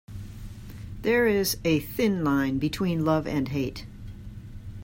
[1.03, 3.85] There is a thin line between love and hate.